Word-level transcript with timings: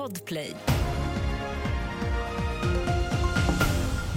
Podplay. 0.00 0.54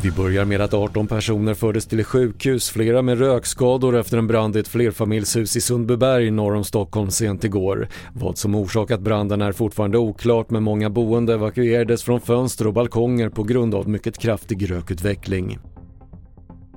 Vi 0.04 0.12
börjar 0.12 0.46
med 0.46 0.62
att 0.62 0.74
18 0.74 1.08
personer 1.08 1.54
fördes 1.54 1.86
till 1.86 2.04
sjukhus, 2.04 2.70
flera 2.70 3.02
med 3.02 3.20
rökskador 3.20 3.96
efter 3.96 4.18
en 4.18 4.28
brand 4.28 4.56
i 4.56 4.60
ett 4.60 4.68
flerfamiljshus 4.68 5.56
i 5.56 5.62
Sundbyberg 5.62 6.32
norr 6.32 6.56
om 6.56 6.64
Stockholm 6.64 7.12
sent 7.12 7.44
igår. 7.44 7.88
Vad 8.14 8.38
som 8.38 8.56
orsakat 8.56 9.00
branden 9.00 9.42
är 9.42 9.52
fortfarande 9.52 9.98
oklart 9.98 10.50
men 10.50 10.64
många 10.64 10.90
boende 10.90 11.34
evakuerades 11.34 12.04
från 12.04 12.22
fönster 12.22 12.68
och 12.68 12.74
balkonger 12.74 13.30
på 13.30 13.44
grund 13.44 13.76
av 13.76 13.90
mycket 13.90 14.18
kraftig 14.18 14.72
rökutveckling. 14.72 15.60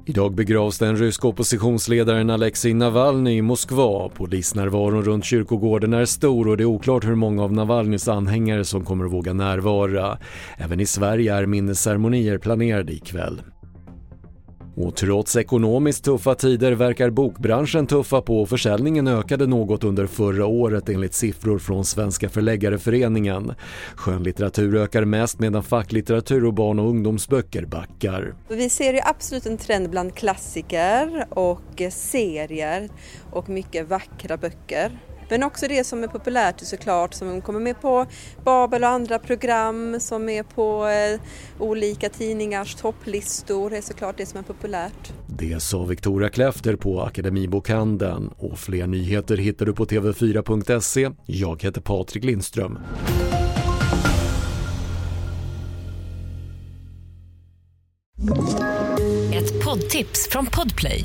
Idag 0.08 0.34
begravs 0.34 0.78
den 0.78 0.96
ryska 0.96 1.28
oppositionsledaren 1.28 2.30
Alexej 2.30 2.74
Navalny 2.74 3.36
i 3.36 3.42
Moskva. 3.42 4.08
Polisnärvaron 4.08 5.04
runt 5.04 5.24
kyrkogården 5.24 5.92
är 5.92 6.04
stor 6.04 6.48
och 6.48 6.56
det 6.56 6.62
är 6.62 6.64
oklart 6.64 7.04
hur 7.04 7.14
många 7.14 7.42
av 7.42 7.52
Navalnys 7.52 8.08
anhängare 8.08 8.64
som 8.64 8.84
kommer 8.84 9.04
att 9.04 9.12
våga 9.12 9.32
närvara. 9.32 10.18
Även 10.58 10.80
i 10.80 10.86
Sverige 10.86 11.34
är 11.34 11.46
minnesceremonier 11.46 12.38
planerade 12.38 12.92
ikväll. 12.92 13.40
Och 14.76 14.96
trots 14.96 15.36
ekonomiskt 15.36 16.04
tuffa 16.04 16.34
tider 16.34 16.72
verkar 16.72 17.10
bokbranschen 17.10 17.86
tuffa 17.86 18.22
på 18.22 18.42
och 18.42 18.48
försäljningen 18.48 19.08
ökade 19.08 19.46
något 19.46 19.84
under 19.84 20.06
förra 20.06 20.46
året 20.46 20.88
enligt 20.88 21.14
siffror 21.14 21.58
från 21.58 21.84
Svenska 21.84 22.28
förläggareföreningen. 22.28 23.54
Skönlitteratur 23.94 24.76
ökar 24.76 25.04
mest 25.04 25.38
medan 25.38 25.62
facklitteratur 25.62 26.44
och 26.44 26.54
barn 26.54 26.78
och 26.78 26.88
ungdomsböcker 26.88 27.64
backar. 27.64 28.34
Vi 28.48 28.70
ser 28.70 28.94
ju 28.94 29.00
absolut 29.04 29.46
en 29.46 29.58
trend 29.58 29.90
bland 29.90 30.14
klassiker 30.14 31.26
och 31.30 31.82
serier 31.90 32.88
och 33.32 33.48
mycket 33.48 33.88
vackra 33.88 34.36
böcker. 34.36 34.98
Men 35.28 35.42
också 35.42 35.68
det 35.68 35.84
som 35.84 36.02
är 36.02 36.08
populärt 36.08 36.60
såklart, 36.60 37.14
som 37.14 37.40
kommer 37.40 37.60
med 37.60 37.80
på 37.80 38.06
Babel 38.44 38.82
och 38.82 38.90
andra 38.90 39.18
program, 39.18 40.00
som 40.00 40.28
är 40.28 40.42
på 40.42 40.86
eh, 40.86 41.20
olika 41.58 42.08
tidningars 42.08 42.74
topplistor, 42.74 43.72
är 43.72 43.80
såklart 43.80 44.16
det 44.16 44.26
som 44.26 44.38
är 44.38 44.42
populärt. 44.42 45.12
Det 45.26 45.62
sa 45.62 45.84
Victoria 45.84 46.28
Kläfter 46.28 46.76
på 46.76 47.02
Akademibokhandeln 47.02 48.28
och 48.36 48.58
fler 48.58 48.86
nyheter 48.86 49.36
hittar 49.36 49.66
du 49.66 49.72
på 49.72 49.84
tv4.se. 49.84 51.10
Jag 51.26 51.62
heter 51.62 51.80
Patrik 51.80 52.24
Lindström. 52.24 52.78
Ett 59.34 59.64
poddtips 59.64 60.28
från 60.30 60.46
Podplay. 60.46 61.04